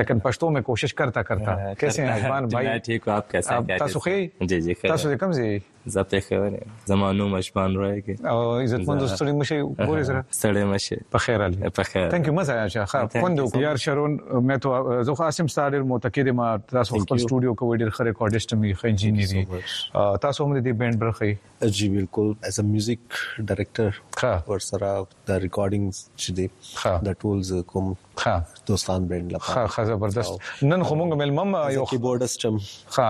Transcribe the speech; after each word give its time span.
لیکن 0.00 0.18
پښتو 0.28 0.50
میں 0.56 0.62
کوشش 0.70 0.94
کرتا 1.02 1.22
کرتا 1.32 1.56
کیسے 1.84 2.06
ہیں 2.06 2.12
حجبان 2.16 2.48
بھائی 2.56 2.78
ٹھیک 2.90 3.08
ہو 3.08 3.12
آپ 3.18 3.30
کیسے 3.30 3.76
تاسو 3.84 4.00
خی 4.06 4.18
جی 4.52 4.60
جی 4.68 4.74
تاسو 4.88 5.16
کوم 5.24 5.32
ځای 5.40 5.58
زه 5.86 6.02
پیښور 6.12 6.46
یم 6.52 6.68
زما 6.90 7.12
نوم 7.18 7.34
اشبان 7.34 7.74
رای 7.76 8.00
کی 8.06 8.12
او 8.30 8.38
عزت 8.54 8.88
مند 8.88 9.04
ستړي 9.06 9.32
مشه 9.36 9.60
ګورې 9.60 10.02
سره 10.08 10.20
ستړي 10.38 10.64
مشه 10.72 10.96
په 11.12 11.18
خیر 11.24 11.44
علي 11.44 11.70
په 11.78 11.82
خیر 11.90 12.10
ثانک 12.10 12.26
یو 12.28 12.34
مزه 12.38 12.54
اچھا 12.64 12.84
ښه 12.90 13.20
پوند 13.22 13.42
یار 13.62 13.76
شرون 13.84 14.18
مې 14.32 14.58
ته 14.64 15.02
زه 15.08 15.14
خو 15.20 15.24
اسیم 15.28 15.46
ستاره 15.54 15.82
متکر 15.92 16.32
ما 16.40 16.48
تاسو 16.58 16.98
خپل 17.04 17.22
سټوډیو 17.24 17.54
کو 17.62 17.70
ډیر 17.76 17.90
خره 18.00 18.06
ریکارډیسټ 18.10 18.60
مې 18.60 18.80
خې 18.80 18.88
انجینری 18.88 20.18
تاسو 20.26 20.44
هم 20.46 20.60
دې 20.60 20.80
بینډ 20.82 20.96
بر 21.04 21.12
خې 21.20 21.72
جی 21.80 21.88
بالکل 21.96 22.32
اس 22.50 22.60
ا 22.64 22.68
میوزیک 22.74 23.08
ډایریکټر 23.14 24.38
ور 24.52 24.66
سره 24.68 24.92
د 25.32 25.42
ریکارډینګز 25.48 26.04
چې 26.22 26.40
دي 26.40 27.00
د 27.10 27.20
ټولز 27.24 27.52
کوم 27.74 27.90
ښه 28.20 28.34
دوستان 28.70 29.00
برند 29.10 29.28
لپاره 29.34 29.48
ښه 29.52 29.62
ښه 29.72 29.82
زبردست 29.90 30.32
نن 30.70 30.80
خو 30.86 30.92
مونږ 31.00 31.10
ملمم 31.20 31.50
یو 31.78 31.84
کیبورډ 31.90 32.22
سم 32.32 32.56
ښه 32.94 33.08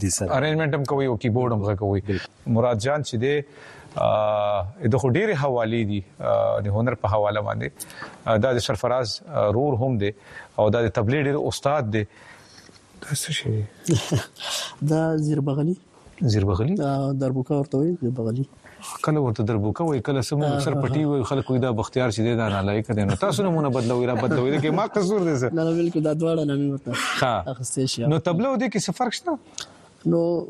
دي 0.00 0.10
سر 0.16 0.32
ارینجمنت 0.36 0.74
هم 0.78 0.84
کوي 0.90 1.06
او 1.10 1.16
کیبورډ 1.24 1.50
هم 1.52 1.62
کوي 1.82 2.00
مراد 2.56 2.78
جان 2.86 3.06
چې 3.08 3.14
دی 3.24 3.34
ا 4.04 4.88
د 4.92 4.94
خډيري 5.02 5.34
حواله 5.42 5.80
دي 5.90 5.96
د 6.68 6.76
هنر 6.76 6.94
په 7.02 7.12
حواله 7.14 7.40
باندې 7.48 8.40
دا 8.44 8.52
د 8.58 8.62
سرفراز 8.66 9.16
رور 9.56 9.76
هم 9.82 9.92
دي 10.04 10.12
او 10.60 10.66
دا 10.76 10.82
د 10.86 10.94
تبلیغ 10.98 11.40
استاد 11.50 11.90
دي 11.96 12.04
دا 12.12 13.20
څه 13.24 13.38
شي 13.38 13.96
دا 14.94 15.02
زیربغلی 15.28 15.76
زیربغلی 16.36 16.78
دا 16.84 16.90
دربوکا 17.24 17.60
ورته 17.62 17.84
وي 17.84 17.92
زیربغلی 18.04 18.48
کله 19.02 19.20
ورته 19.20 19.42
دربوکه 19.44 19.84
وای 19.84 20.00
کله 20.06 20.20
سمو 20.26 20.48
سر 20.66 20.74
پټي 20.82 21.04
وای 21.04 21.22
خلک 21.30 21.50
وای 21.50 21.60
دا 21.64 21.70
بختیار 21.80 22.10
چې 22.10 22.22
دی 22.26 22.34
دا 22.36 22.48
نالایق 22.54 22.90
دی 22.98 23.04
نو 23.10 23.16
تاسو 23.24 23.42
نمونه 23.48 23.68
بدلوي 23.78 24.06
را 24.06 24.14
بدلوي 24.22 24.50
دا 24.50 24.58
کې 24.60 24.74
ما 24.78 24.86
قصور 24.94 25.20
دي 25.28 25.32
نه 25.32 25.48
نه 25.48 25.64
بالکل 25.80 26.02
دا 26.08 26.14
دواړه 26.14 26.44
نه 26.44 26.54
مې 26.62 26.68
وته 26.72 28.06
ها 28.06 28.06
نو 28.14 28.18
تبلو 28.30 28.56
دي 28.62 28.70
کې 28.70 28.80
څه 28.86 28.92
فرق 29.02 29.12
شته 29.20 29.38
نو 30.06 30.44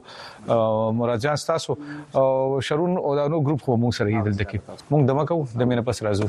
مراجعان 0.98 1.36
تاسو 1.46 1.78
شرون 2.60 2.96
او 2.96 3.14
دانو 3.16 3.40
ګروپ 3.42 3.62
خو 3.66 3.76
مو 3.76 3.92
سره 4.00 4.22
دلته 4.24 4.44
کې 4.44 4.58
مونږ 4.90 5.06
دمه 5.12 5.24
کوو 5.26 5.46
د 5.60 5.70
مینه 5.70 5.82
پس 5.90 6.02
راځو 6.08 6.28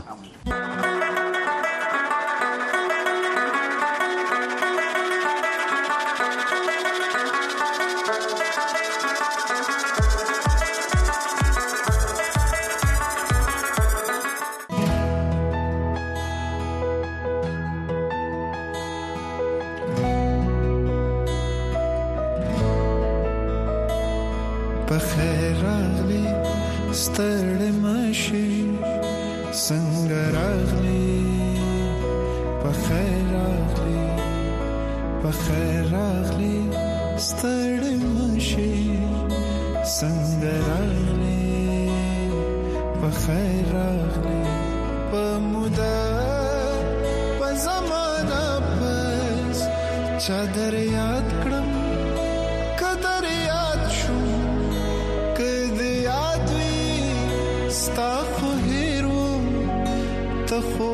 په 43.05 43.11
خیر 43.11 43.65
راغلی 43.73 44.43
په 45.11 45.23
مودا 45.51 45.99
په 47.39 47.47
زمانہ 47.65 48.45
پس 48.77 49.57
چادر 50.25 50.73
یاد 50.97 51.27
کړم 51.41 51.69
قدر 52.81 53.23
یاد 53.51 53.81
شو 53.97 54.19
کد 55.37 55.79
یاد 56.09 56.45
وی 56.55 57.67
ستا 57.81 58.13
خو 58.33 58.49
هیرو 58.69 59.27
ته 60.51 60.59
خو 60.71 60.89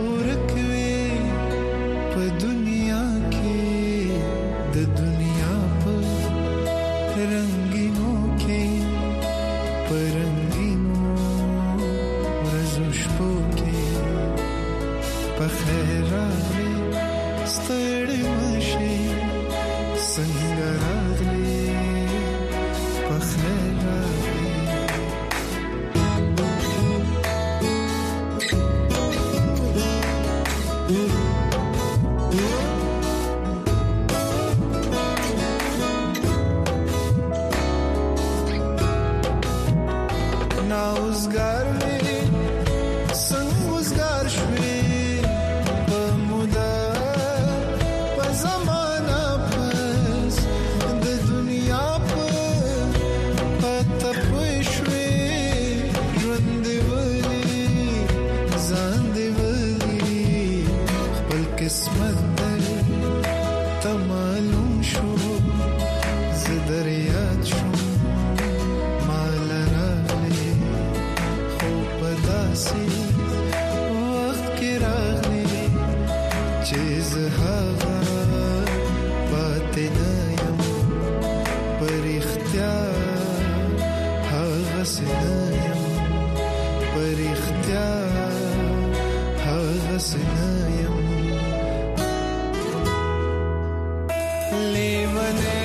लेवने 94.51 95.59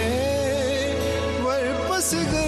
वर्पस 1.47 2.11
गए 2.33 2.46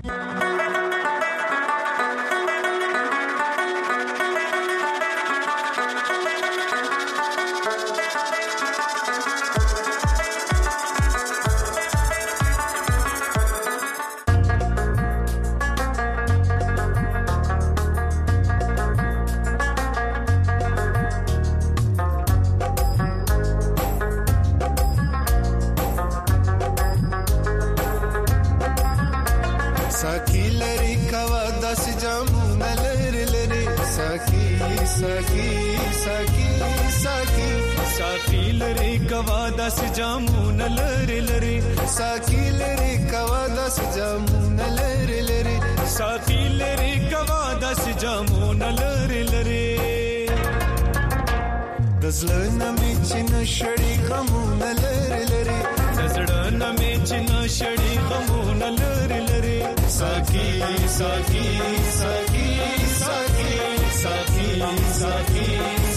Kamsa 64.69 65.25
Kee. 65.33 65.88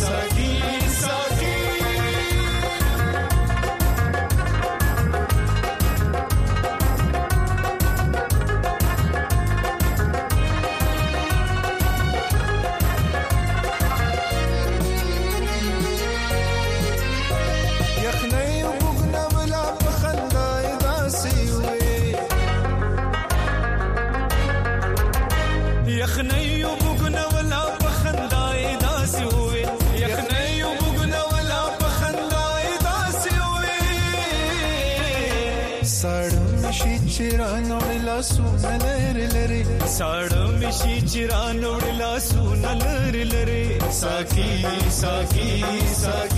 Jesus 45.48 46.31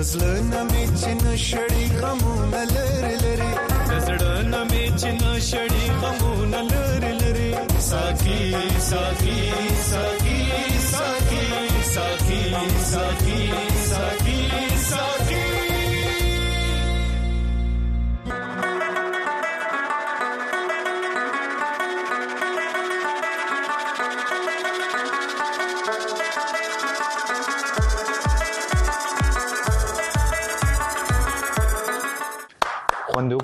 د 0.00 0.02
زړه 0.12 0.34
نه 0.52 0.60
مې 0.70 0.84
چې 1.00 1.10
نشړي 1.24 1.84
غمونه 2.00 2.60
لري 2.74 3.14
لري 3.24 3.52
د 3.90 3.92
زړه 4.06 4.32
نه 4.52 4.60
مې 4.70 4.84
چې 5.00 5.10
نشړي 5.22 5.84
غمونه 6.00 6.60
لري 6.80 7.12
لري 7.22 7.50
ساقي 7.90 8.38
ساقي 8.90 9.36
ساقي 9.90 10.38
ساقي 10.92 11.42
ساقي 11.94 12.40
ساقي 12.92 13.40
ساقي 13.90 14.38
ساقي 14.90 15.29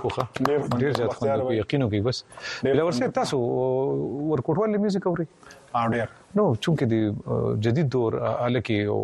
وکړه 0.04 0.24
ډېر 0.82 0.92
زیات 0.98 1.12
خوند 1.18 1.40
کوي 1.42 1.56
یقینو 1.60 1.88
کې 1.90 2.00
بس 2.06 2.20
بلورسه 2.68 3.08
تاسو 3.18 3.38
ورکوټوال 4.32 4.76
میوزیک 4.84 5.06
اوري 5.12 5.26
ډېر 5.94 6.12
نو 6.40 6.44
چونکه 6.66 6.90
د 6.92 7.60
جدید 7.68 7.90
دور 7.96 8.18
الکی 8.48 8.80
او 8.96 9.00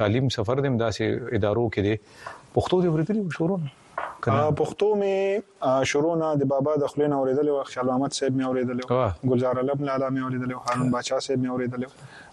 تعلیم 0.00 0.28
سفر 0.38 0.64
دم 0.66 0.76
داسې 0.84 1.36
ادارو 1.38 1.68
کې 1.76 1.80
دي 1.88 2.50
پښتو 2.56 2.82
دې 2.84 2.94
ورته 2.94 3.38
شروع 3.38 3.58
نه 3.64 3.70
پښتو 4.30 4.86
می 5.02 5.14
شروع 5.92 6.14
نه 6.16 6.34
د 6.40 6.44
بابا 6.50 6.74
د 6.82 6.86
خلینو 6.94 7.18
اوریدل 7.18 7.48
او 7.48 7.62
خیال 7.70 7.86
محمد 7.86 8.12
صاحب 8.18 8.34
می 8.36 8.44
اوریدل 8.48 8.80
ګلزار 9.24 9.58
علم 9.62 9.84
لالا 9.84 10.08
می 10.16 10.20
اوریدل 10.26 10.52
هارون 10.54 10.90
بادشاہ 10.90 11.18
صاحب 11.26 11.38
می 11.46 11.48
اوریدل 11.54 11.86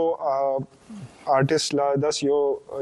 آرټیست 1.36 1.74
لا 1.78 1.86
داس 2.02 2.18
یو 2.24 2.36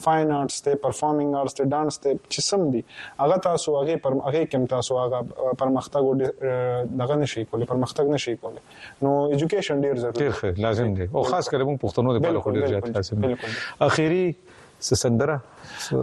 فاین 0.06 0.34
آرټس 0.38 0.66
دی 0.68 0.74
پرفارمینګ 0.86 1.42
آرټس 1.42 1.60
دی 1.62 1.68
ډانس 1.76 2.00
دی 2.08 2.14
چې 2.14 2.48
سم 2.50 2.66
دی 2.78 2.84
هغه 3.24 3.38
تاسو 3.50 3.76
هغه 3.82 3.96
پر 4.08 4.18
هغه 4.30 4.46
کوم 4.56 4.66
تاسو 4.78 5.00
هغه 5.02 5.22
پرمختګ 5.66 6.98
دغه 7.04 7.20
نشي 7.26 7.46
کولی 7.54 7.66
پرمختګ 7.74 8.18
نشي 8.18 8.36
کولی 8.46 8.64
نو 9.02 9.14
اډوকেশن 9.28 9.86
ډیر 9.90 10.02
ضروری 10.08 10.34
دی 10.42 10.68
لازم 10.68 10.94
دی 11.02 11.10
او 11.14 11.24
خاص 11.34 11.50
کر 11.56 11.64
موږ 11.70 11.86
پښتنو 11.86 12.18
د 12.18 12.28
بالا 12.28 12.40
خو 12.48 12.52
ډیر 12.58 12.68
زیات 12.74 12.90
لازم 12.98 13.22
دی 13.28 13.36
اخیری 13.92 14.26
سندره 14.84 15.40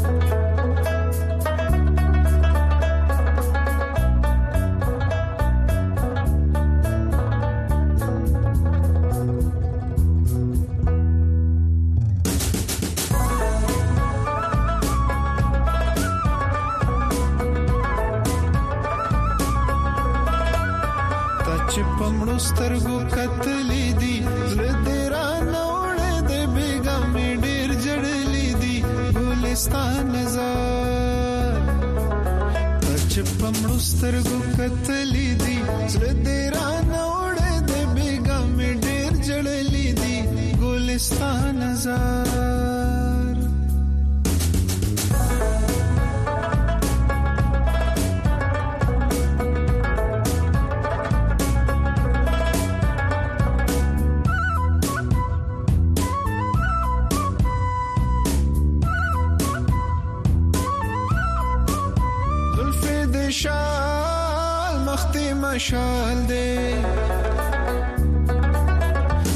سترګو 22.47 22.95
کتلې 23.15 23.85
دي 24.01 24.15
زړه 24.51 24.71
دې 24.85 25.01
را 25.13 25.27
نوړې 25.53 26.13
دې 26.29 26.41
بیګا 26.55 26.97
مې 27.13 27.29
ډېر 27.43 27.69
جړلې 27.85 28.47
دي 28.61 28.75
ګلستان 29.23 30.07
زار 30.33 31.55
چې 33.11 33.21
پمړو 33.39 33.77
سترګو 33.89 34.37
کتلې 34.57 35.27
دي 35.43 35.57
زړه 35.91 36.13
دې 36.25 36.41
را 36.53 36.67
نوړې 36.93 37.53
دې 37.67 37.81
بیګا 37.95 38.39
مې 38.55 38.71
ډېر 38.85 39.11
جړلې 39.27 39.87
دي 40.01 40.17
ګلستان 40.61 41.55
زار 41.85 42.72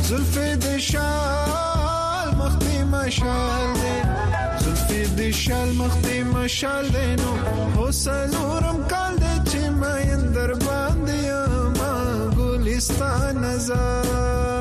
زلفې 0.09 0.49
د 0.63 0.67
شال 0.89 2.29
مختي 2.39 2.77
مشال 2.93 3.65
دی 3.83 3.95
زلفې 4.63 5.03
د 5.17 5.19
شال 5.41 5.69
مختي 5.81 6.17
مشال 6.35 6.85
دی 6.95 7.07
نو 7.21 7.31
حسنورم 7.77 8.79
کال 8.93 9.13
دی 9.23 9.33
چې 9.49 9.61
ما 9.81 9.93
اندر 10.15 10.49
باندې 10.65 11.79
ما 11.79 11.95
ګلستان 12.37 13.43
زار 13.67 14.56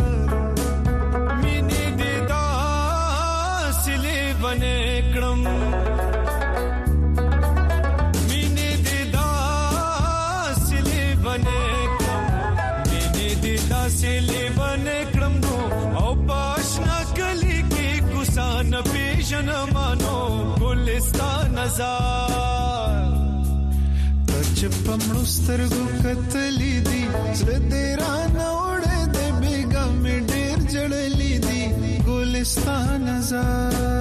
سترګو 25.47 25.83
کتلې 26.03 26.75
دي 26.87 27.03
زړه 27.39 27.59
دې 27.71 27.85
را 28.01 28.15
نوړې 28.39 28.99
دې 29.15 29.27
بیګا 29.41 29.85
مې 30.03 30.17
ډېر 30.31 30.59
جړلې 30.73 31.35
دي 31.47 31.63
ګلستان 32.09 33.03
زار 33.29 33.96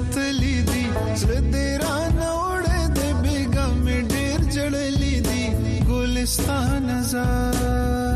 ختلی 0.00 0.56
دی 0.68 0.84
زړه 1.20 1.40
دې 1.52 1.66
رانه 1.82 2.28
وړې 2.40 2.82
دې 2.96 3.08
بیګا 3.22 3.66
مې 3.84 3.98
ډېر 4.14 4.38
جړلې 4.54 5.16
دی 5.28 5.44
ګلستان 5.88 6.86
زار 7.10 8.11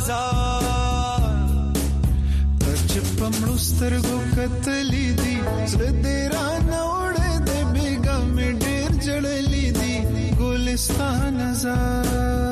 بازار 0.00 1.74
تر 2.62 2.76
چې 2.90 3.00
پمړو 3.18 3.56
سترګو 3.68 4.18
کتلې 4.36 5.06
دي 5.22 5.36
زړه 5.70 5.90
دې 6.04 6.20
را 6.34 6.46
نوړې 6.72 7.32
دې 7.46 7.60
بیګم 7.72 8.36
ډېر 8.62 8.90
جړلې 9.06 9.66
دي 9.80 9.94
ګلستان 10.40 11.34
زار 11.64 12.49